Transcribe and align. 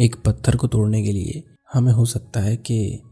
एक 0.00 0.16
पत्थर 0.16 0.56
को 0.56 0.66
तोड़ने 0.66 1.02
के 1.02 1.12
लिए 1.12 1.44
हमें 1.72 1.92
हो 1.92 2.04
सकता 2.04 2.40
है 2.40 2.56
कि 2.56 3.02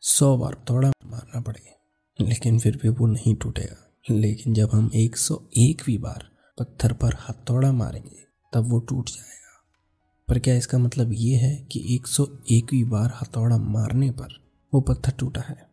सौ 0.00 0.36
बार 0.36 0.64
थोड़ा 0.70 0.92
मारना 1.04 1.40
पड़े, 1.40 1.74
लेकिन 2.20 2.58
फिर 2.58 2.78
भी 2.82 2.88
वो 2.88 3.06
नहीं 3.06 3.34
टूटेगा। 3.34 3.98
लेकिन 4.10 4.54
जब 4.54 4.70
हम 4.74 4.90
एक 4.94 5.16
सौ 5.16 5.42
एकवीं 5.58 5.98
बार 5.98 6.28
पत्थर 6.58 6.92
पर 6.92 7.14
हथौड़ा 7.28 7.72
मारेंगे, 7.72 8.16
तब 8.52 8.70
वो 8.70 8.78
टूट 8.78 9.08
जाएगा। 9.08 9.66
पर 10.28 10.38
क्या 10.38 10.54
इसका 10.54 10.78
मतलब 10.78 11.10
ये 11.12 11.36
है 11.36 11.68
कि 11.72 11.94
एक 11.94 12.06
सौ 12.06 12.26
एकवीं 12.50 12.84
बार 12.84 13.18
हथौड़ा 13.22 13.56
मारने 13.56 14.10
पर 14.10 14.50
वो 14.74 14.80
पत्थर 14.80 15.12
टूटा 15.12 15.40
है? 15.40 15.70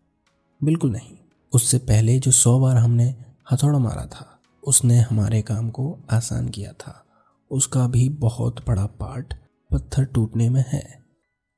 बिल्कुल 0.63 0.91
नहीं। 0.91 1.17
उससे 1.53 1.77
पहले 1.77 2.19
जो 2.19 2.31
सौ 2.31 2.59
बार 2.59 2.77
हमने 2.77 3.15
हथौड़ा 3.51 3.79
मारा 3.79 4.05
था, 4.05 4.39
उसने 4.63 4.99
हमारे 4.99 5.41
काम 5.41 5.69
को 5.69 5.99
आसान 6.11 6.49
किया 6.49 6.71
था। 6.71 7.05
उसका 7.51 7.87
भी 7.87 8.09
बहुत 8.09 8.67
बड़ा 8.67 8.85
पार्ट 8.85 9.33
पत्थर 9.71 10.05
टूटने 10.05 10.49
में 10.49 10.65
है। 10.67 10.99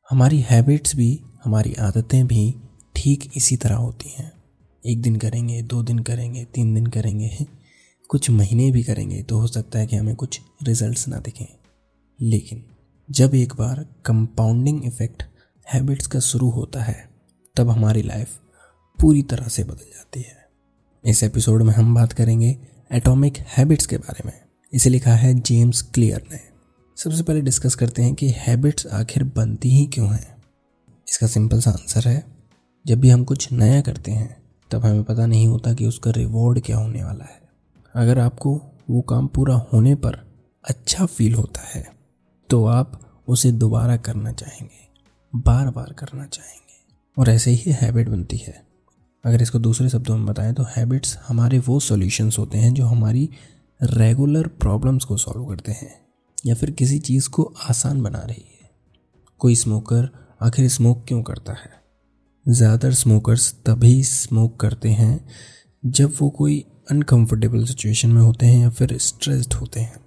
हमारी 0.09 0.39
हैबिट्स 0.39 0.95
भी, 0.95 1.21
हमारी 1.43 1.73
आदतें 1.73 2.27
भी 2.27 2.55
ठीक 2.95 3.31
इसी 3.37 3.57
तरह 3.57 3.75
होती 3.75 4.09
हैं। 4.09 4.31
एक 4.85 5.01
दिन 5.01 5.15
करेंगे, 5.15 5.61
दो 5.61 5.83
दिन 5.83 5.99
करेंगे, 5.99 6.43
तीन 6.43 6.73
दिन 6.73 6.87
करेंगे 6.87 7.45
कुछ 8.09 8.29
महीने 8.29 8.71
भी 8.71 8.83
करेंगे 8.83 9.23
तो 9.23 9.39
हो 9.39 9.47
सकता 9.47 9.79
है 9.79 9.87
कि 9.87 9.95
हमें 9.95 10.15
कुछ 10.15 10.39
रिजल्ट्स 10.63 11.07
ना 11.07 11.17
दिखें। 11.17 11.45
लेकिन 12.21 12.63
जब 13.11 13.35
एक 13.35 13.55
बार 13.55 13.85
कंपाउंडिंग 14.05 14.85
इफ़ेक्ट 14.85 15.23
हैबिट्स 15.73 16.07
का 16.07 16.19
शुरू 16.19 16.49
होता 16.49 16.81
है, 16.81 17.09
तब 17.55 17.69
हमारी 17.69 18.01
लाइफ 18.01 18.39
पूरी 19.01 19.21
तरह 19.21 19.47
से 19.47 19.63
बदल 19.63 19.85
जाती 19.95 20.21
है। 20.21 20.47
इस 21.05 21.23
एपिसोड 21.23 21.61
में 21.61 21.73
हम 21.73 21.95
बात 21.95 22.13
करेंगे 22.13 22.57
एटॉमिक 22.91 23.37
हैबिट्स 23.37 23.85
के 23.85 23.97
बारे 23.97 24.23
में। 24.25 24.33
इसे 24.73 24.89
लिखा 24.89 25.15
है 25.15 25.39
जेम्स 25.39 25.81
क्लियर 25.81 26.23
ने। 26.31 26.56
सबसे 26.97 27.23
पहले 27.23 27.41
डिस्कस 27.41 27.75
करते 27.75 28.01
हैं 28.01 28.13
कि 28.15 28.29
हैबिट्स 28.37 28.85
आखिर 28.87 29.23
बनती 29.23 29.69
ही 29.69 29.85
क्यों 29.85 30.07
हैं। 30.09 30.37
इसका 31.07 31.27
सिंपल 31.27 31.59
सा 31.59 31.71
आंसर 31.71 32.07
है, 32.09 32.23
जब 32.85 32.99
भी 32.99 33.09
हम 33.09 33.23
कुछ 33.23 33.51
नया 33.51 33.81
करते 33.81 34.11
हैं, 34.11 34.37
तब 34.71 34.85
हमें 34.85 35.03
पता 35.03 35.25
नहीं 35.25 35.47
होता 35.47 35.73
कि 35.73 35.85
उसका 35.85 36.11
रिवॉर्ड 36.11 36.59
क्या 36.61 36.77
होने 36.77 37.03
वाला 37.03 37.25
है। 37.25 37.41
अगर 37.95 38.19
आपको 38.19 38.53
वो 38.89 39.01
काम 39.01 39.27
पूरा 39.27 39.55
होने 39.73 39.93
पर 39.95 40.17
अच्छा 40.65 41.05
फील 41.05 41.33
होता 41.33 41.67
है 41.67 41.85
तो 42.49 42.65
आप 42.65 42.99
उसे 43.27 43.51
दोबारा 43.51 43.97
करना 43.97 44.31
चाहेंगे 44.31 45.39
बार 45.39 45.69
बार 45.69 45.93
करना 45.93 46.25
चाहेंगे। 46.25 46.75
और 47.17 47.29
ऐसे 47.29 47.51
ही 47.51 47.71
हैबिट 47.71 48.09
बनती 48.09 48.37
है। 48.37 48.61
अगर 49.23 49.41
इसको 49.41 49.59
दूसरे 49.59 49.89
शब्दों 49.89 50.17
में 50.17 50.25
बताएँ 50.25 50.53
तो 50.53 50.63
हैबिट्स 50.75 51.17
हमारे 51.27 51.59
वो 51.59 51.79
सॉल्यूशंस 51.79 52.39
होते 52.39 52.57
हैं 52.57 52.73
जो 52.73 52.85
हमारी 52.85 53.29
रेगुलर 53.79 54.47
प्रॉब्लम्स 54.47 55.05
को 55.05 55.17
सॉल्व 55.17 55.45
करते 55.45 55.71
हैं। 55.71 56.06
या 56.47 56.55
फिर 56.55 56.71
किसी 56.71 56.99
चीज़ 56.99 57.29
को 57.29 57.53
आसान 57.69 58.01
बना 58.01 58.19
रही 58.19 58.45
है। 58.61 58.69
कोई 59.41 59.55
स्मोकर 59.55 60.09
आखिर 60.41 60.67
स्मोक 60.69 61.05
क्यों 61.07 61.21
करता 61.23 61.53
है? 61.53 61.69
ज़्यादातर 62.45 62.93
स्मोकर्स 62.93 63.53
तभी 63.65 64.03
स्मोक 64.03 64.59
करते 64.59 64.89
हैं 64.89 65.27
जब 65.83 66.13
वो 66.19 66.29
कोई 66.29 66.59
अनकंफर्टेबल 66.91 67.63
सिचुएशन 67.65 68.09
में 68.09 68.21
होते 68.21 68.45
हैं 68.45 68.61
या 68.61 68.69
फिर 68.69 68.97
स्ट्रेस्ड 68.97 69.53
होते 69.53 69.79
हैं। 69.79 69.99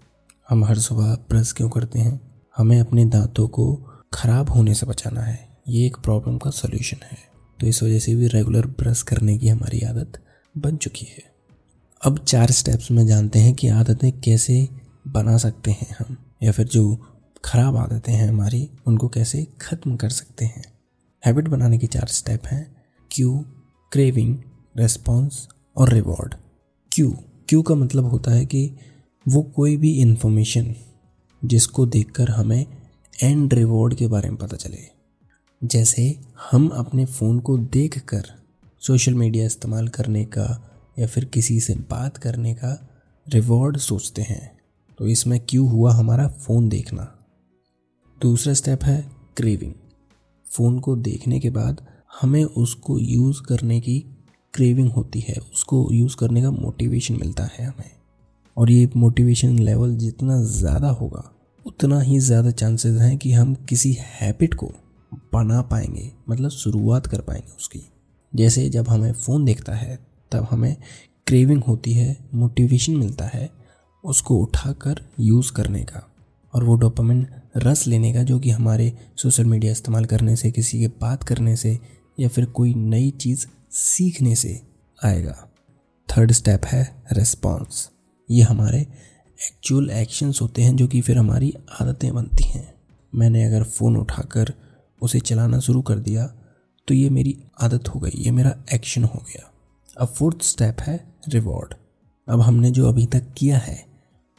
हम 0.49 0.65
हर 0.65 0.79
सुबह 0.79 1.15
ब्रश 1.31 1.53
क्यों 1.53 1.69
करते 1.71 1.99
हैं? 1.99 2.21
हमें 2.57 2.81
अपने 2.81 3.05
दांतों 3.05 3.49
को 3.49 3.75
ख़राब 4.15 4.51
होने 4.51 4.75
से 4.75 4.87
बचाना 4.87 5.21
है। 5.21 5.49
ये 5.69 5.87
एक 5.87 5.97
प्रॉब्लम 5.97 6.39
का 6.39 6.51
सोल्यूशन 6.51 7.05
है। 7.05 7.19
तो 7.59 7.67
इस 7.67 7.83
वजह 7.83 7.99
से 7.99 8.15
भी 8.15 8.27
रेगुलर 8.27 8.67
ब्रश 8.67 9.03
करने 9.03 9.39
की 9.39 9.49
हमारी 9.49 9.81
आदत 9.81 10.21
बन 10.55 10.77
चुकी 10.77 11.07
है। 11.07 11.23
अब 12.01 12.19
चार 12.19 12.51
स्टेप्स 12.51 12.91
में 12.91 13.07
जानते 13.07 13.39
हैं 13.39 13.55
कि 13.55 13.69
आदतें 13.69 14.11
कैसे 14.21 14.69
बना 15.09 15.37
सकते 15.37 15.71
हैं 15.71 15.97
हम। 15.99 16.17
या 16.43 16.53
फिर 16.53 16.67
जो 16.67 16.99
ख़राब 17.45 17.77
आदतें 17.77 18.13
हैं 18.13 18.29
हमारी, 18.29 18.71
उनको 18.87 19.09
कैसे 19.09 19.47
ख़त्म 19.61 19.97
कर 19.97 20.09
सकते 20.09 20.45
हैं? 20.45 20.65
हैबिट 21.27 21.49
बनाने 21.49 21.79
के 21.79 21.87
चार 21.87 22.07
स्टेप 22.07 22.47
हैं। 22.47 22.77
क्यू 23.11 23.45
क्रेविंग 23.93 24.39
रेस्पॉन्स 24.77 25.49
और 25.77 25.93
रिवॉर्ड 25.93 26.35
क्यू 26.93 27.11
क्यू 27.49 27.63
का 27.63 27.75
मतलब 27.75 28.05
होता 28.05 28.31
है 28.31 28.47
कि 28.47 28.77
वो 29.29 29.43
कोई 29.43 29.77
भी 29.77 29.93
इंफॉर्मेशन 30.01 30.75
जिसको 31.45 31.87
देखकर 31.87 32.29
हमें 32.29 32.67
एंड 33.23 33.55
रिवॉर्ड 33.55 33.95
के 33.95 34.07
बारे 34.07 34.29
में 34.31 34.39
पता 34.39 34.57
चले। 34.57 34.79
जैसे 35.65 36.21
हम 36.51 36.69
अपने 36.69 37.05
फ़ोन 37.05 37.41
को 37.41 37.59
देखकर 37.59 38.25
सोशल 38.81 39.15
मीडिया 39.15 39.47
इस्तेमाल 39.47 39.89
करने 39.89 40.25
का 40.25 40.73
या 40.99 41.07
फिर 41.07 41.25
किसी 41.25 41.61
से 41.61 41.75
बात 41.75 42.17
करने 42.17 42.55
का 42.55 42.89
रिवॉर्ड 43.29 43.77
सोचते 43.77 44.23
हैं। 44.23 44.60
तो 45.01 45.07
इसमें 45.07 45.39
क्यों 45.41 45.69
हुआ 45.69 45.93
हमारा 45.93 46.27
फ़ोन 46.29 46.69
देखना? 46.69 47.03
दूसरा 48.19 48.53
स्टेप 48.55 48.83
है 48.85 48.97
क्रेविंग 49.37 49.73
फ़ोन 50.47 50.79
को 50.79 50.97
देखने 50.97 51.39
के 51.41 51.51
बाद 51.51 51.81
हमें 52.21 52.43
उसको 52.45 52.99
यूज़ 52.99 53.41
करने 53.43 53.81
की 53.81 53.99
क्रेविंग 54.55 54.91
होती 54.91 55.21
है। 55.21 55.35
उसको 55.53 55.89
यूज़ 55.93 56.17
करने 56.17 56.43
का 56.43 56.51
मोटिवेशन 56.51 57.15
मिलता 57.15 57.45
है 57.45 57.67
हमें। 57.67 57.91
और 58.57 58.71
ये 58.71 58.91
मोटिवेशन 58.97 59.59
लेवल 59.59 59.95
जितना 59.97 60.41
ज़्यादा 60.43 60.89
होगा, 60.91 61.23
उतना 61.67 62.01
ही 62.01 62.19
ज़्यादा 62.19 62.51
चांसेस 62.51 63.01
हैं 63.01 63.17
कि 63.19 63.33
हम 63.33 63.55
किसी 63.69 63.97
हैबिट 64.01 64.55
को 64.55 64.71
बना 65.33 65.63
पाएँगे 65.63 66.11
मतलब 66.29 66.51
शुरुआत 66.51 67.07
कर 67.07 67.21
पाएँगे 67.21 67.57
उसकी। 67.57 67.83
जैसे 68.33 68.69
जब 68.69 68.89
हमें 68.89 69.13
फ़ोन 69.13 69.45
देखता 69.45 69.75
है, 69.75 69.99
तब 70.33 70.47
हमें 70.51 70.77
क्रेविंग 71.27 71.63
होती 71.65 71.93
है 71.93 72.17
मोटिवेशन 72.35 72.97
मिलता 72.97 73.25
है 73.25 73.60
उसको 74.05 74.37
उठाकर 74.37 75.01
यूज़ 75.21 75.53
करने 75.53 75.83
का 75.83 76.07
और 76.53 76.65
वो 76.65 76.75
डोपामिन 76.75 77.27
रस 77.57 77.87
लेने 77.87 78.13
का 78.15 78.23
जो 78.23 78.39
कि 78.39 78.51
हमारे 78.51 78.93
सोशल 79.17 79.45
मीडिया 79.45 79.73
इस्तेमाल 79.73 80.05
करने 80.05 80.37
से, 80.37 80.51
किसी 80.51 80.81
के 80.81 80.89
बात 81.01 81.25
करने 81.25 81.57
से 81.57 81.79
या 82.21 82.29
फिर 82.29 82.45
कोई 82.47 82.75
नई 82.75 83.11
चीज़ 83.11 83.47
सीखने 83.71 84.35
से 84.35 84.61
आएगा। 85.05 85.37
थर्ड 86.09 86.33
स्टेप 86.33 86.65
है 86.65 86.83
रेस्पॉन्स 87.13 87.89
ये 88.29 88.43
हमारे 88.43 88.81
एक्चुअल 88.81 89.91
एक्शंस 89.91 90.41
होते 90.43 90.63
हैं 90.63 90.75
जो 90.77 90.87
कि 90.87 91.01
फिर 91.01 91.19
हमारी 91.19 91.53
आदतें 91.81 92.13
बनती 92.15 92.45
हैं। 92.45 92.73
मैंने 93.13 93.45
अगर 93.45 93.63
फ़ोन 93.65 93.97
उठाकर 93.97 94.53
उसे 95.03 95.21
चलाना 95.21 95.59
शुरू 95.59 95.83
कर 95.83 95.99
दिया 95.99 96.27
तो 96.89 96.95
ये 96.95 97.11
मेरी 97.11 97.37
आदत 97.61 97.89
हो 97.89 98.01
गई, 98.01 98.13
ये 98.15 98.31
मेरा 98.31 98.55
एक्शन 98.75 99.05
हो 99.05 99.23
गया। 99.27 99.51
अब 100.01 100.09
फोर्थ 100.09 100.43
स्टेप 100.43 100.81
है 100.81 100.99
रिवॉर्ड 101.29 101.75
अब 102.29 102.41
हमने 102.41 102.71
जो 102.71 102.89
अभी 102.89 103.07
तक 103.07 103.33
किया 103.37 103.59
है 103.59 103.90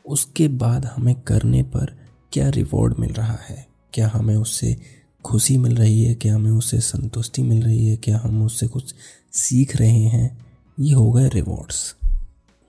उसके 0.05 0.47
बाद 0.47 0.85
हमें 0.85 1.15
करने 1.15 1.63
पर 1.63 1.99
क्या 2.33 2.49
रिवॉर्ड 2.49 2.95
मिल 2.99 3.13
रहा 3.13 3.37
है? 3.49 3.67
क्या 3.93 4.11
हमें 4.13 4.35
उससे 4.35 4.77
खुशी 5.23 5.57
मिल 5.57 5.75
रही 5.75 6.03
है? 6.03 6.15
क्या 6.15 6.35
हमें 6.35 6.51
उससे 6.51 6.79
संतुष्टि 6.79 7.41
मिल 7.41 7.63
रही 7.63 7.89
है? 7.89 7.97
क्या 7.97 8.17
हम 8.17 8.45
उससे 8.45 8.67
कुछ 8.67 8.95
सीख 9.31 9.75
रहे 9.75 10.03
हैं? 10.03 10.45
ये 10.79 10.93
हो 10.93 11.11
गए 11.11 11.29
रिवॉर्ड्स 11.29 11.95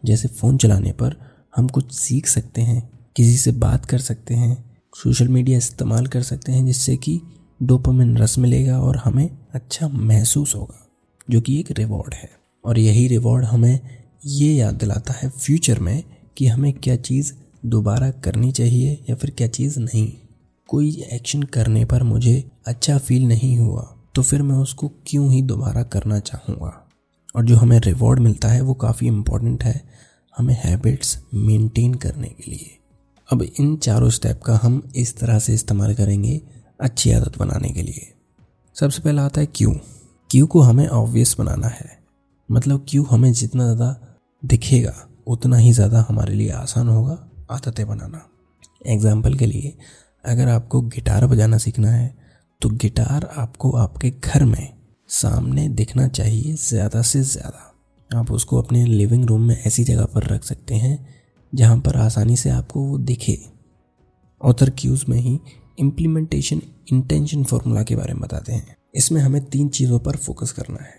जैसे 0.05 0.29
फ़ोन 0.29 0.57
चलाने 0.57 0.93
पर 0.93 1.17
हम 1.57 1.69
कुछ 1.69 1.93
सीख 1.93 2.27
सकते 2.27 2.63
हैं, 2.63 2.91
किसी 3.17 3.37
से 3.37 3.53
बात 3.53 3.87
कर 3.87 3.99
सकते 3.99 4.35
हैं 4.35 4.71
सोशल 4.95 5.29
मीडिया 5.29 5.59
इस्तेमाल 5.59 6.07
कर 6.07 6.23
सकते 6.23 6.53
हैं, 6.53 6.67
जिससे 6.67 6.97
कि 6.97 7.21
डोपामिन 7.63 8.19
रस 8.19 8.39
मिलेगा 8.39 8.81
और 8.81 8.97
हमें 8.97 9.39
अच्छा 9.55 9.89
महसूस 9.89 10.55
होगा, 10.55 10.89
जो 11.31 11.41
कि 11.41 11.61
एक 11.61 11.71
रिवॉर्ड 11.71 12.15
है। 12.15 12.31
और 12.65 12.79
यही 12.79 13.09
रिवॉर्ड 13.09 13.45
हमें 13.45 13.81
ये 14.27 14.55
याद 14.55 14.75
दिलाता 14.75 15.13
है 15.13 15.29
फ्यूचर 15.29 15.79
में 15.79 16.05
कि 16.37 16.47
हमें 16.47 16.73
क्या 16.73 16.97
चीज़ 16.97 17.33
दोबारा 17.67 18.11
करनी 18.25 18.53
चाहिए 18.53 19.05
या 19.11 19.17
फिर 19.17 19.31
क्या 19.31 19.49
चीज़ 19.49 19.79
नहीं। 19.81 20.13
कोई 20.69 20.91
एक्शन 21.13 21.43
करने 21.43 21.85
पर 21.85 22.03
मुझे 22.03 22.45
अच्छा 22.67 22.99
फील 22.99 23.27
नहीं 23.29 23.57
हुआ 23.59 23.83
तो 24.15 24.23
फिर 24.23 24.43
मैं 24.43 24.57
उसको 24.57 24.89
क्यों 25.07 25.31
ही 25.33 25.43
दोबारा 25.43 25.83
करना 25.83 26.19
चाहूँगा? 26.19 26.73
और 27.37 27.45
जो 27.45 27.57
हमें 27.57 27.79
रिवॉर्ड 27.79 28.21
मिलता 28.21 28.49
है, 28.49 28.61
वो 28.61 28.75
काफ़ी 28.75 29.07
इम्पोर्टेंट 29.07 29.65
है 29.65 29.81
हमें 30.35 30.55
हैबिट्स 30.65 31.17
मेंटेन 31.35 31.95
करने 31.95 32.29
के 32.29 32.51
लिए। 32.51 32.79
अब 33.29 33.43
इन 33.43 33.77
चारों 33.77 34.11
स्टेप 34.11 34.41
का 34.43 34.59
हम 34.63 34.83
इस 34.97 35.17
तरह 35.17 35.39
से 35.39 35.55
इस्तेमाल 35.55 35.95
करेंगे 35.95 36.41
अच्छी 36.81 37.13
आदत 37.13 37.39
बनाने 37.39 37.69
के 37.69 37.83
लिए। 37.83 38.13
सबसे 38.77 39.03
पहला 39.03 39.25
आता 39.25 39.41
है 39.41 39.47
क्यों? 39.47 39.73
क्यों 40.31 40.47
को 40.47 40.61
हमें 40.61 40.87
ऑब्वियस 40.89 41.35
बनाना 41.39 41.67
है। 41.67 41.99
मतलब 42.49 42.87
क्यों 42.89 43.07
हमें 43.11 43.33
जितना 43.33 43.65
ज़्यादा 43.65 44.17
दिखेगा। 44.43 44.95
उतना 45.27 45.57
ही 45.57 45.73
ज़्यादा 45.73 46.05
हमारे 46.09 46.35
लिए 46.35 46.51
आसान 46.53 46.89
होगा 46.89 47.19
आदतें 47.51 47.87
बनाना। 47.89 48.27
एग्ज़ाम्पल 48.87 49.35
के 49.35 49.47
लिए, 49.47 49.77
अगर 50.25 50.49
आपको 50.49 50.81
गिटार 50.83 51.27
बजाना 51.27 51.59
सीखना 51.59 51.91
है 51.91 52.15
तो 52.61 52.69
गिटार 52.71 53.29
आपको 53.37 53.71
आपके 53.77 54.11
घर 54.13 54.45
में 54.45 54.73
सामने 55.11 55.69
दिखना 55.71 56.07
चाहिए 56.09 56.55
ज़्यादा 56.55 57.03
से 57.03 57.23
ज़्यादा। 57.23 57.69
आप 58.11 58.31
उसको 58.33 58.61
अपने 58.63 58.85
लिविंग 58.85 59.25
रूम 59.25 59.43
में 59.43 59.57
ऐसी 59.57 59.85
जगह 59.85 60.05
पर 60.05 60.27
रख 60.27 60.45
सकते 60.45 60.75
हैं, 60.75 60.99
जहाँ 61.53 61.79
पर 61.79 61.97
आसानी 61.99 62.37
से 62.37 62.51
आपको 62.51 62.81
वो 62.81 62.99
दिखे। 63.01 63.39
ऑथर 64.41 64.71
क्यूज़ 64.79 65.05
में 65.09 65.19
ही 65.19 65.39
इम्प्लीमेंटेशन 65.79 66.61
इंटेंशन 66.93 67.45
फॉर्मूला 67.45 67.83
के 67.83 67.97
बारे 67.97 68.13
में 68.15 68.23
बताते 68.23 68.53
हैं। 68.53 68.77
इसमें 68.95 69.21
हमें 69.21 69.45
तीन 69.45 69.69
चीज़ों 69.71 69.99
पर 69.99 70.17
फोकस 70.19 70.53
करना 70.53 70.83
है। 70.83 70.95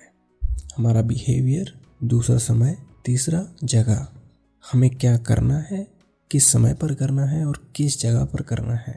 हमारा 0.77 1.01
बिहेवियर 1.03 1.73
दूसरा 2.03 2.37
समय 2.39 2.77
तीसरा 3.05 3.45
जगह, 3.65 4.07
हमें 4.63 4.89
क्या 4.91 5.15
करना 5.19 5.57
है, 5.61 5.87
किस 6.31 6.45
समय 6.45 6.73
पर 6.73 6.93
करना 6.95 7.25
है 7.25 7.45
और 7.45 7.59
किस 7.75 7.99
जगह 8.01 8.25
पर 8.25 8.41
करना 8.43 8.73
है। 8.77 8.95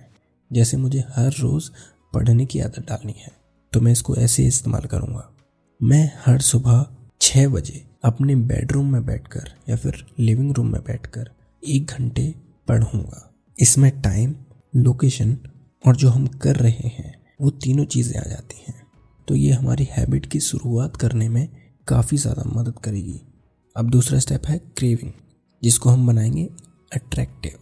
जैसे 0.51 0.77
मुझे 0.77 1.05
हर 1.11 1.33
रोज़ 1.33 1.71
पढ़ने 2.15 2.47
की 2.47 2.61
आदत 2.61 2.87
डालनी 2.89 3.15
है 3.19 3.33
तो 3.73 3.81
मैं 3.81 3.93
इसको 3.93 4.15
ऐसे 4.17 4.47
इस्तेमाल 4.47 4.85
करूँगा। 4.85 5.29
मैं 5.81 6.11
हर 6.25 6.41
सुबह 6.43 6.87
छः 7.21 7.49
बजे 7.49 7.83
अपने 8.05 8.37
बेडरूम 8.37 8.93
में 8.93 9.05
बैठकर 9.07 9.51
या 9.69 9.77
फिर 9.77 10.05
लिविंग 10.19 10.53
रूम 10.53 10.73
में 10.73 10.81
बैठकर 10.83 11.31
एक 11.63 11.87
घंटे 11.89 12.35
पढ़ूँगा। 12.69 13.23
इसमें 13.59 13.91
टाइम, 14.03 14.35
लोकेशन 14.75 15.37
और 15.85 15.97
जो 15.97 16.11
हम 16.11 16.27
कर 16.39 16.57
रहे 16.57 16.89
हैं, 16.89 17.15
वो 17.41 17.51
तीनों 17.53 17.85
चीज़ें 17.87 18.19
आ 18.21 18.25
जाती 18.25 18.65
हैं। 18.67 18.83
तो 19.29 19.35
ये 19.35 19.53
हमारी 19.53 19.89
हैबिट 19.91 20.27
की 20.27 20.41
शुरुआत 20.41 20.97
करने 20.97 21.29
में 21.29 21.49
काफ़ी 21.89 22.17
ज़्यादा 22.17 22.43
मदद 22.51 22.79
करेगी। 22.85 23.21
अब 23.77 23.91
दूसरा 23.91 24.19
स्टेप 24.19 24.47
है 24.47 24.59
क्रेविंग 24.59 25.13
जिसको 25.63 25.91
हम 25.91 26.07
बनाएँगे 26.07 26.45
अट्रैक्टिव 26.93 27.59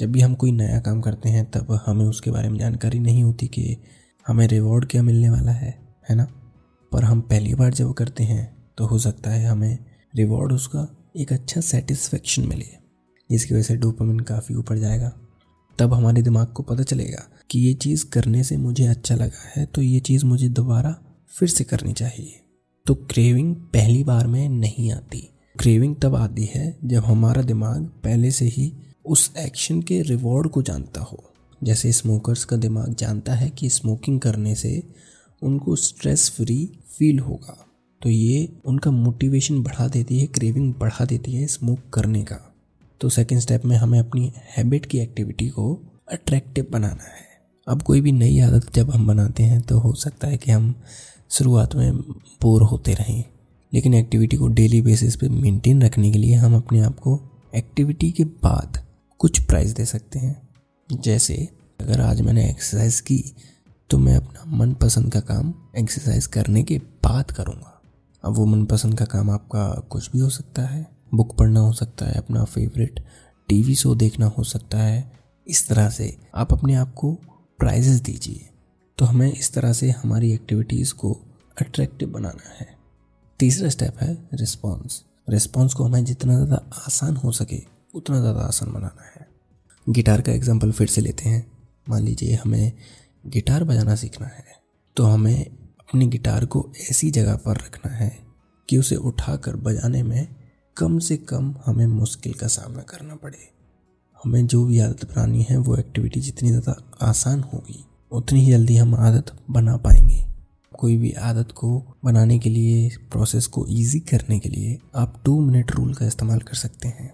जब 0.00 0.12
भी 0.12 0.20
हम 0.20 0.34
कोई 0.34 0.52
नया 0.52 0.78
काम 0.80 1.00
करते 1.00 1.28
हैं, 1.28 1.50
तब 1.50 1.82
हमें 1.86 2.04
उसके 2.04 2.30
बारे 2.30 2.48
में 2.48 2.58
जानकारी 2.58 2.98
नहीं 2.98 3.22
होती 3.24 3.46
कि 3.46 3.76
हमें 4.26 4.46
रिवॉर्ड 4.48 4.84
क्या 4.84 5.02
मिलने 5.02 5.30
वाला 5.30 5.52
है 5.52 5.96
है 6.10 6.16
ना? 6.16 6.24
पर 6.92 7.04
हम 7.04 7.20
पहली 7.20 7.54
बार 7.54 7.74
जब 7.74 7.92
करते 7.92 8.24
हैं 8.24 8.72
तो 8.78 8.86
हो 8.86 8.98
सकता 8.98 9.30
है 9.30 9.46
हमें 9.46 9.78
रिवॉर्ड 10.16 10.52
उसका 10.52 11.12
एक 11.16 11.32
अच्छा 11.32 11.60
सेटिस्फेक्शन 11.60 12.48
मिले, 12.48 12.66
जिसकी 13.30 13.54
वजह 13.54 13.62
से 13.62 13.76
डोपामिन 13.76 14.20
काफ़ी 14.20 14.54
ऊपर 14.54 14.78
जाएगा। 14.78 15.12
तब 15.78 15.94
हमारे 15.94 16.22
दिमाग 16.22 16.46
को 16.46 16.62
पता 16.62 16.82
चलेगा 16.82 17.22
कि 17.50 17.60
ये 17.60 17.74
चीज़ 17.74 18.04
करने 18.06 18.44
से 18.44 18.56
मुझे 18.56 18.86
अच्छा 18.86 19.14
लगा 19.14 19.52
है 19.56 19.66
तो 19.66 19.82
ये 19.82 20.00
चीज़ 20.00 20.24
मुझे 20.24 20.48
दोबारा 20.48 20.94
फिर 21.28 21.48
से 21.48 21.64
करनी 21.64 21.92
चाहिए। 21.92 22.40
तो 22.86 22.94
क्रेविंग 22.94 23.56
पहली 23.56 24.04
बार 24.04 24.26
में 24.26 24.48
नहीं 24.48 24.92
आती। 24.92 25.28
क्रेविंग 25.58 25.96
तब 26.02 26.14
आती 26.14 26.44
है 26.44 26.76
जब 26.84 27.04
हमारा 27.04 27.42
दिमाग 27.42 27.84
पहले 28.04 28.30
से 28.30 28.44
ही 28.44 28.72
उस 29.06 29.32
एक्शन 29.38 29.82
के 29.82 30.02
रिवॉर्ड 30.02 30.48
को 30.48 30.62
जानता 30.62 31.00
हो। 31.00 31.22
जैसे 31.64 31.92
स्मोकर्स 31.92 32.44
का 32.44 32.56
दिमाग 32.56 32.94
जानता 32.94 33.34
है 33.34 33.50
कि 33.50 33.68
स्मोकिंग 33.68 34.20
करने 34.20 34.54
से 34.54 34.82
उनको 35.42 35.76
स्ट्रेस 35.76 36.30
फ्री 36.30 36.70
फील 36.98 37.18
होगा। 37.18 37.66
तो 38.02 38.10
ये 38.10 38.48
उनका 38.64 38.90
मोटिवेशन 38.90 39.62
बढ़ा 39.62 39.88
देती 39.88 40.18
है 40.20 40.26
क्रेविंग 40.26 40.74
बढ़ा 40.74 41.04
देती 41.04 41.32
है 41.32 41.46
स्मोक 41.46 41.78
करने 41.92 42.22
का। 42.22 42.54
तो 43.00 43.08
सेकेंड 43.08 43.40
स्टेप 43.40 43.64
में 43.64 43.76
हमें 43.76 43.98
अपनी 43.98 44.32
हैबिट 44.56 44.86
की 44.86 44.98
एक्टिविटी 44.98 45.48
को 45.48 45.82
अट्रैक्टिव 46.12 46.66
बनाना 46.70 47.04
है। 47.04 47.24
अब 47.68 47.82
कोई 47.82 48.00
भी 48.00 48.12
नई 48.12 48.40
आदत 48.40 48.74
जब 48.74 48.90
हम 48.90 49.06
बनाते 49.06 49.42
हैं 49.42 49.60
तो 49.60 49.78
हो 49.78 49.92
सकता 49.94 50.28
है 50.28 50.36
कि 50.36 50.50
हम 50.50 50.74
शुरुआत 51.30 51.74
में 51.74 51.96
बोर 52.42 52.62
होते 52.62 52.94
रहें। 52.94 53.24
लेकिन 53.76 53.94
एक्टिविटी 53.94 54.36
को 54.36 54.48
डेली 54.48 54.82
बेसिस 54.82 55.16
पे 55.16 55.28
मेंटेन 55.28 55.82
रखने 55.82 56.10
के 56.10 56.18
लिए 56.18 56.34
हम 56.34 56.56
अपने 56.56 56.80
आप 56.80 56.98
को 56.98 57.20
एक्टिविटी 57.56 58.10
के 58.10 58.24
बाद 58.24 58.86
कुछ 59.18 59.42
प्राइज़ 59.42 59.74
दे 59.74 59.84
सकते 59.84 60.18
हैं। 60.18 60.48
जैसे, 60.92 61.48
अगर 61.80 62.00
आज 62.00 62.20
मैंने 62.20 62.50
एक्सरसाइज 62.50 63.00
की 63.00 63.34
तो 63.90 63.98
मैं 63.98 64.16
अपना 64.16 64.56
मनपसंद 64.56 65.12
का 65.12 65.20
काम 65.20 65.54
एक्सरसाइज 65.78 66.26
करने 66.26 66.62
के 66.62 66.78
बाद 66.78 67.30
करूँगा। 67.30 67.82
अब 68.24 68.32
वो 68.32 68.46
मनपसंद 68.46 68.98
का 68.98 69.04
काम 69.04 69.30
आपका 69.30 69.68
कुछ 69.90 70.10
भी 70.12 70.18
हो 70.18 70.28
सकता 70.28 70.62
है। 70.62 70.86
बुक 71.14 71.36
पढ़ना 71.36 71.60
हो 71.60 71.72
सकता 71.72 72.06
है, 72.06 72.14
अपना 72.14 72.44
फेवरेट 72.44 73.04
टीवी 73.48 73.74
शो 73.74 73.94
देखना 73.94 74.26
हो 74.26 74.44
सकता 74.44 74.78
है। 74.78 75.12
इस 75.48 75.68
तरह 75.68 75.88
से 75.88 76.16
आप 76.34 76.52
अपने 76.52 76.74
आप 76.74 76.94
को 76.94 77.12
प्राइजेस 77.58 78.00
दीजिए। 78.00 78.50
तो 78.98 79.04
हमें 79.04 79.32
इस 79.32 79.52
तरह 79.52 79.72
से 79.72 79.90
हमारी 79.90 80.32
एक्टिविटीज़ 80.32 80.94
को 80.94 81.12
अट्रैक्टिव 81.60 82.08
बनाना 82.08 82.48
है। 82.60 82.75
तीसरा 83.40 83.68
स्टेप 83.68 83.96
है 84.00 84.12
रिस्पॉन्स 84.34 85.02
रिस्पॉन्स 85.28 85.74
को 85.74 85.84
हमें 85.84 86.04
जितना 86.04 86.34
ज़्यादा 86.34 86.56
आसान 86.78 87.16
हो 87.16 87.30
सके, 87.32 87.62
उतना 87.94 88.20
ज़्यादा 88.20 88.40
आसान 88.40 88.72
बनाना 88.72 89.04
है। 89.06 89.26
गिटार 89.86 90.20
का 90.20 90.32
एग्ज़ाम्पल 90.32 90.72
फिर 90.72 90.86
से 90.88 91.00
लेते 91.00 91.28
हैं। 91.28 91.46
मान 91.86 92.02
लीजिए 92.02 92.34
हमें 92.34 92.72
गिटार 93.24 93.64
बजाना 93.64 93.94
सीखना 93.94 94.26
है 94.26 94.44
तो 94.96 95.04
हमें 95.04 95.44
अपनी 95.44 96.06
गिटार 96.06 96.44
को 96.46 96.64
ऐसी 96.82 97.10
जगह 97.10 97.36
पर 97.36 97.56
रखना 97.56 97.92
है 97.92 98.10
कि 98.68 98.78
उसे 98.78 98.96
उठाकर 98.98 99.56
बजाने 99.58 100.02
में 100.02 100.26
कम 100.76 100.98
से 100.98 101.16
कम 101.24 101.54
हमें 101.66 101.86
मुश्किल 101.86 102.32
का 102.32 102.46
सामना 102.48 102.82
करना 102.84 103.14
पड़े। 103.16 103.38
हमें 104.20 104.46
जो 104.46 104.64
भी 104.64 104.78
आदत 104.80 105.04
बनानी 105.06 105.42
है, 105.42 105.56
वो 105.56 105.76
एक्टिविटी 105.76 106.20
जितनी 106.20 106.48
ज़्यादा 106.48 106.76
आसान 107.02 107.42
होगी, 107.44 107.84
उतनी 108.12 108.40
ही 108.40 108.50
जल्दी 108.50 108.76
हम 108.76 108.94
आदत 108.96 109.32
बना 109.50 109.76
पाएँगे। 109.76 110.24
कोई 110.78 110.96
भी 110.96 111.10
आदत 111.12 111.52
को 111.52 111.78
बनाने 112.04 112.38
के 112.38 112.50
लिए 112.50 112.88
प्रोसेस 113.10 113.46
को 113.46 113.66
इजी 113.66 114.00
करने 114.00 114.38
के 114.38 114.48
लिए 114.48 114.78
आप 114.96 115.20
टू 115.24 115.38
मिनट 115.40 115.70
रूल 115.70 115.94
का 115.94 116.06
इस्तेमाल 116.06 116.40
कर 116.40 116.54
सकते 116.54 116.88
हैं। 116.88 117.12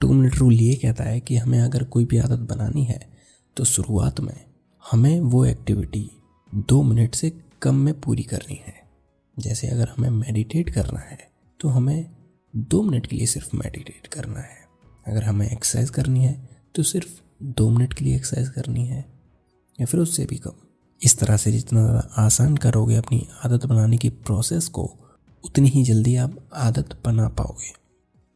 टू 0.00 0.12
मिनट 0.12 0.36
रूल 0.36 0.54
ये 0.54 0.74
कहता 0.74 1.04
है 1.04 1.20
कि 1.20 1.36
हमें 1.36 1.60
अगर 1.60 1.84
कोई 1.84 2.04
भी 2.04 2.18
आदत 2.18 2.48
बनानी 2.48 2.84
है 2.84 3.00
तो 3.56 3.64
शुरुआत 3.64 4.20
में 4.20 4.34
हमें 4.84 5.20
वो 5.20 5.44
एक्टिविटी 5.44 6.10
दो 6.52 6.82
मिनट 6.82 7.14
से 7.14 7.32
कम 7.62 7.74
में 7.74 8.00
पूरी 8.00 8.22
करनी 8.22 8.60
है। 8.66 8.74
जैसे 9.36 9.68
अगर 9.68 9.88
हमें 9.88 10.10
मेडिटेट 10.10 10.70
करना 10.70 11.00
है 11.00 11.18
तो 11.60 11.68
हमें 11.68 12.06
दो 12.54 12.82
मिनट 12.82 13.06
के 13.06 13.16
लिए 13.16 13.26
सिर्फ़ 13.26 13.56
मेडिटेट 13.56 14.06
करना 14.06 14.40
है। 14.40 14.62
अगर 15.06 15.24
हमें 15.24 15.50
एक्सरसाइज 15.50 15.90
करनी 15.90 16.24
है 16.24 16.36
तो 16.74 16.82
सिर्फ़ 16.82 17.20
दो 17.42 17.68
मिनट 17.70 17.92
के 17.92 18.04
लिए 18.04 18.16
एक्सरसाइज 18.16 18.48
करनी 18.48 18.86
है, 18.86 19.04
या 19.78 19.86
फिर 19.86 20.00
उससे 20.00 20.24
भी 20.24 20.36
कम। 20.36 20.60
इस 21.00 21.18
तरह 21.18 21.36
से 21.36 21.52
जितना 21.52 21.80
ज़्यादा 21.82 22.22
आसान 22.22 22.56
करोगे 22.56 22.96
अपनी 22.96 23.26
आदत 23.44 23.66
बनाने 23.66 23.96
की 23.98 24.08
प्रोसेस 24.08 24.68
को, 24.68 24.84
उतनी 25.44 25.68
ही 25.68 25.82
जल्दी 25.84 26.14
आप 26.16 26.36
आदत 26.54 26.96
बना 27.04 27.28
पाओगे। 27.30 27.72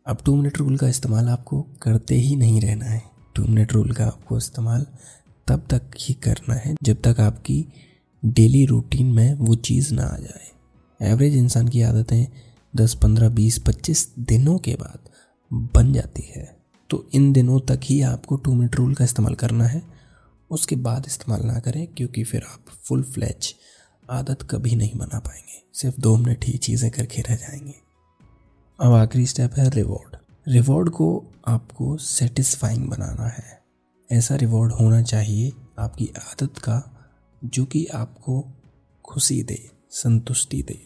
अब 0.06 0.18
टू 0.26 0.34
मिनट 0.36 0.58
रूल 0.58 0.76
का 0.76 0.88
इस्तेमाल 0.88 1.28
आपको 1.28 1.60
करते 1.82 2.14
ही 2.14 2.36
नहीं 2.36 2.60
रहना 2.60 2.84
है। 2.84 3.02
टू 3.34 3.44
मिनट 3.44 3.72
रूल 3.72 3.92
का 3.92 4.06
आपको 4.06 4.38
इस्तेमाल 4.38 4.86
तब 5.48 5.66
तक 5.70 5.90
ही 5.98 6.14
करना 6.14 6.54
है 6.54 6.74
जब 6.82 7.02
तक 7.02 7.20
आपकी 7.20 7.64
डेली 8.22 8.64
रूटीन 8.66 9.06
में 9.06 9.34
वो 9.34 9.54
चीज़ 9.54 9.92
ना 9.94 10.02
आ 10.02 10.16
जाए। 10.16 11.10
एवरेज 11.10 11.36
इंसान 11.36 11.68
की 11.68 11.82
आदतें 11.82 12.26
दस, 12.74 12.94
पंद्रह, 12.94 13.28
बीस, 13.28 13.58
पच्चीस 13.58 14.08
दिनों 14.18 14.58
के 14.58 14.74
बाद 14.74 15.10
बन 15.74 15.92
जाती 15.92 16.22
है। 16.36 16.56
तो 16.90 17.04
इन 17.14 17.32
दिनों 17.32 17.60
तक 17.60 17.80
ही 17.84 18.00
आपको 18.02 18.36
टू 18.36 18.54
मिनट 18.54 18.76
रूल 18.76 18.94
का 18.94 19.04
इस्तेमाल 19.04 19.34
करना 19.34 19.64
है। 19.64 19.82
उसके 20.50 20.76
बाद 20.76 21.06
इस्तेमाल 21.06 21.42
ना 21.42 21.58
करें, 21.60 21.86
क्योंकि 21.86 22.24
फिर 22.24 22.42
आप 22.42 22.70
फुल 22.84 23.02
फ्लैच 23.02 23.54
आदत 24.10 24.42
कभी 24.42 24.76
नहीं 24.76 24.98
बना 24.98 25.18
पाएँगे। 25.18 25.62
सिर्फ़ 25.74 26.00
दो 26.00 26.16
मिनट 26.16 26.44
ही 26.44 26.56
चीज़ें 26.58 26.90
करके 26.90 27.22
रह 27.22 27.36
जाएँगे। 27.36 27.74
अब 28.78 28.92
आखिरी 28.92 29.26
स्टेप 29.26 29.54
है 29.54 29.68
रिवॉर्ड 29.70 30.16
रिवॉर्ड 30.46 30.90
को 30.90 31.08
आपको 31.48 31.96
सेटिस्फाइंग 31.96 32.88
बनाना 32.88 33.26
है। 33.28 33.58
ऐसा 34.10 34.36
रिवॉर्ड 34.36 34.72
होना 34.72 35.02
चाहिए 35.02 35.52
आपकी 35.78 36.06
आदत 36.18 36.58
का, 36.58 36.82
जो 37.44 37.64
कि 37.64 37.84
आपको 37.86 38.40
खुशी 39.04 39.42
दे, 39.42 39.58
संतुष्टि 39.90 40.62
दे। 40.62 40.78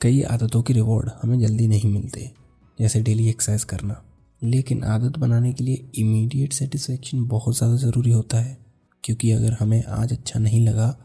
कई 0.00 0.22
आदतों 0.22 0.62
के 0.62 0.72
रिवॉर्ड 0.72 1.10
हमें 1.22 1.38
जल्दी 1.40 1.68
नहीं 1.68 1.92
मिलते, 1.92 2.30
जैसे 2.78 3.00
डेली 3.02 3.28
एक्सरसाइज 3.28 3.64
करना। 3.64 4.02
लेकिन 4.42 4.84
आदत 4.84 5.18
बनाने 5.18 5.52
के 5.52 5.64
लिए 5.64 5.90
इमीडिएट 5.94 6.52
सेटिस्फेक्शन 6.52 7.24
बहुत 7.24 7.56
ज़्यादा 7.56 7.76
ज़रूरी 7.76 8.10
होता 8.10 8.40
है। 8.40 8.58
क्योंकि 9.04 9.30
अगर 9.30 9.52
हमें 9.52 9.82
आज 9.84 10.12
अच्छा 10.12 10.40
नहीं 10.40 10.60
लगा 10.60 10.96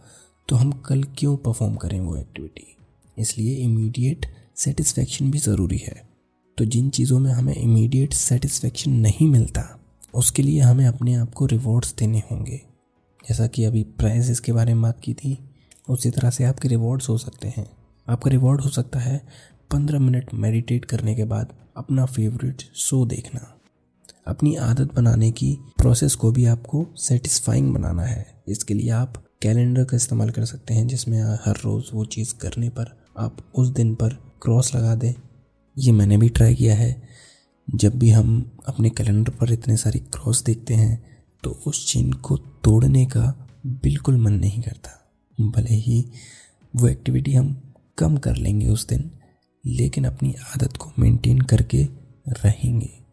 तो 0.49 0.55
हम 0.55 0.71
कल 0.85 1.03
क्यों 1.17 1.35
परफॉर्म 1.37 1.75
करें 1.75 1.99
वो 1.99 2.15
एक्टिविटी 2.17 2.75
इसलिए 3.17 3.55
इमीडिएट 3.55 4.25
सेटिस्फेक्शन 4.55 5.31
भी 5.31 5.37
ज़रूरी 5.37 5.77
है। 5.77 6.01
तो 6.57 6.65
जिन 6.65 6.89
चीज़ों 6.89 7.19
में 7.19 7.31
हमें 7.31 7.55
इमीडिएट 7.55 8.13
सेटिस्फेक्शन 8.13 8.91
नहीं 8.91 9.27
मिलता, 9.27 9.63
उसके 10.13 10.43
लिए 10.43 10.59
हमें 10.59 10.85
अपने 10.85 11.13
आप 11.13 11.33
को 11.33 11.45
रिवॉर्ड्स 11.45 11.93
देने 11.95 12.19
होंगे। 12.31 12.61
जैसा 13.23 13.47
कि 13.47 13.63
अभी 13.63 13.83
प्राइजेस 13.83 14.39
के 14.39 14.51
बारे 14.51 14.73
में 14.73 14.81
बात 14.83 14.99
की 14.99 15.13
थी, 15.13 15.37
उसी 15.89 16.11
तरह 16.11 16.29
से 16.29 16.43
आपके 16.43 16.67
रिवॉर्ड्स 16.67 17.09
हो 17.09 17.17
सकते 17.17 17.47
हैं। 17.47 17.67
आपका 18.07 18.31
रिवॉर्ड 18.31 18.61
हो 18.61 18.69
सकता 18.69 18.99
है 18.99 19.21
पंद्रह 19.71 19.99
मिनट 19.99 20.33
मेडिटेट 20.33 20.85
करने 20.85 21.15
के 21.15 21.25
बाद 21.25 21.53
अपना 21.77 22.05
फेवरेट 22.05 22.63
शो 22.75 23.05
देखना। 23.05 23.54
अपनी 24.27 24.55
आदत 24.55 24.93
बनाने 24.93 25.31
की 25.31 25.57
प्रोसेस 25.77 26.15
को 26.15 26.31
भी 26.31 26.45
आपको 26.45 26.85
सेटिस्फाइंग 26.97 27.73
बनाना 27.73 28.03
है। 28.03 28.43
इसके 28.47 28.73
लिए 28.73 28.89
आप 28.89 29.23
कैलेंडर 29.41 29.83
का 29.83 29.97
इस्तेमाल 29.97 30.29
कर 30.29 30.45
सकते 30.45 30.73
हैं, 30.73 30.87
जिसमें 30.87 31.21
हर 31.21 31.57
रोज़ 31.65 31.85
वो 31.93 32.05
चीज़ 32.05 32.33
करने 32.33 32.69
पर 32.69 33.03
आप 33.17 33.37
उस 33.55 33.67
दिन 33.67 33.95
पर 33.95 34.09
क्रॉस 34.41 34.75
लगा 34.75 34.95
दें। 34.95 35.13
ये 35.77 35.91
मैंने 35.91 36.17
भी 36.17 36.29
ट्राई 36.29 36.55
किया 36.55 36.75
है। 36.75 37.01
जब 37.67 37.97
भी 37.99 38.09
हम 38.09 38.57
अपने 38.67 38.89
कैलेंडर 38.89 39.31
पर 39.31 39.51
इतने 39.51 39.77
सारी 39.77 39.99
क्रॉस 39.99 40.43
देखते 40.43 40.73
हैं 40.73 41.03
तो 41.43 41.61
उस 41.67 41.87
चिन्ह 41.91 42.17
को 42.17 42.37
तोड़ने 42.37 43.05
का 43.05 43.49
बिल्कुल 43.65 44.17
मन 44.17 44.33
नहीं 44.33 44.61
करता। 44.61 44.91
भले 45.41 45.75
ही 45.75 46.05
वो 46.75 46.87
एक्टिविटी 46.87 47.33
हम 47.33 47.73
कम 47.97 48.17
कर 48.17 48.35
लेंगे 48.35 48.67
उस 48.67 48.87
दिन, 48.87 49.11
लेकिन 49.65 50.05
अपनी 50.05 50.35
आदत 50.55 50.77
को 50.77 50.91
मेंटेन 50.99 51.39
करके 51.41 51.83
रहेंगे। 52.45 53.04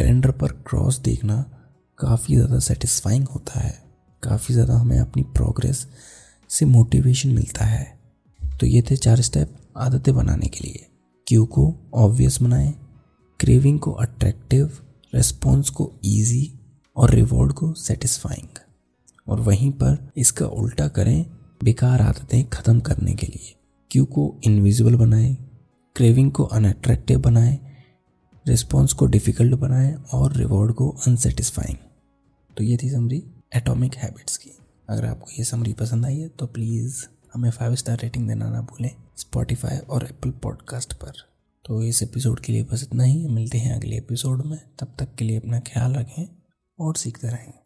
कैलेंडर 0.00 0.30
पर 0.30 0.52
क्रॉस 0.66 0.98
देखना 0.98 1.34
काफ़ी 1.98 2.34
ज़्यादा 2.34 2.58
सेटिस्फाइंग 2.58 3.26
होता 3.28 3.60
है। 3.60 3.72
काफ़ी 4.22 4.54
ज़्यादा 4.54 4.74
हमें 4.74 4.98
अपनी 4.98 5.22
प्रोग्रेस 5.22 5.86
से 6.50 6.66
मोटिवेशन 6.66 7.28
मिलता 7.28 7.64
है। 7.64 7.84
तो 8.40 8.66
ये 8.66 8.82
थे 8.82 8.96
चार 8.96 9.20
स्टेप 9.20 9.54
आदतें 9.76 10.14
बनाने 10.14 10.46
के 10.46 10.64
लिए। 10.64 10.86
क्यू 11.26 11.44
को 11.46 11.74
ऑब्वियस 11.96 12.40
बनाएँ 12.42 12.72
क्रेविंग 13.40 13.78
को 13.80 13.92
अट्रैक्टिव 13.92 14.78
रेस्पॉन्स 15.12 15.70
को 15.70 15.92
ईजी 16.06 16.52
और 16.96 17.10
रिवॉर्ड 17.10 17.52
को 17.52 17.72
सेटिस्फाइंग 17.76 18.58
और 19.26 19.40
वहीं 19.40 19.70
पर 19.72 20.12
इसका 20.16 20.46
उल्टा 20.46 20.88
करें, 20.88 21.26
बेकार 21.64 22.02
आदतें 22.02 22.44
ख़त्म 22.44 22.80
करने 22.80 23.12
के 23.12 23.26
लिए। 23.26 23.54
क्यू 23.90 24.04
को 24.06 24.34
इनविजिबल 24.44 24.94
बनाएँ 24.96 25.36
क्रेविंग 25.96 26.32
को 26.32 26.44
अनअट्रैक्टिव 26.44 27.20
बनाएँ 27.20 27.58
रिस्पॉन्स 28.46 28.92
को 28.92 29.06
डिफ़िकल्ट 29.06 29.54
बनाएँ 29.54 29.94
और 30.12 30.36
रिवॉर्ड 30.36 30.72
को 30.72 30.88
अनसेटिस्फाइंग 31.06 31.76
तो 32.56 32.64
ये 32.64 32.76
थी 32.82 32.90
समरी 32.90 33.22
एटॉमिक 33.56 33.94
हैबिट्स 33.94 34.36
की। 34.36 34.50
अगर 34.88 35.06
आपको 35.06 35.30
ये 35.38 35.44
समरी 35.44 35.72
पसंद 35.72 36.06
आई 36.06 36.18
है 36.20 36.28
तो 36.28 36.46
प्लीज़ 36.46 37.04
हमें 37.34 37.50
फाइव 37.50 37.74
स्टार 37.74 37.98
रेटिंग 38.02 38.28
देना 38.28 38.50
ना 38.50 38.60
भूलें 38.60 38.90
स्पॉटिफाई 39.16 39.78
और 39.78 40.04
एप्पल 40.04 40.30
पॉडकास्ट 40.30 40.94
पर। 40.94 41.12
तो 41.64 41.82
इस 41.82 42.02
एपिसोड 42.02 42.40
के 42.40 42.52
लिए 42.52 42.62
बस 42.62 42.82
इतना 42.82 43.04
ही। 43.04 43.26
मिलते 43.28 43.58
हैं 43.58 43.74
अगले 43.76 43.96
एपिसोड 43.96 44.46
में। 44.46 44.60
तब 44.78 44.94
तक 44.98 45.14
के 45.14 45.24
लिए 45.24 45.36
अपना 45.36 45.60
ख्याल 45.60 45.92
रखें 45.92 46.28
और 46.78 46.96
सीखते 46.96 47.28
रहें। 47.28 47.60